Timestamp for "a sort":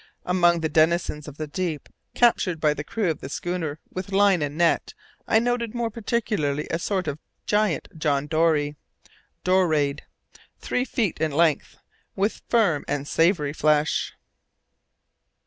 6.71-7.07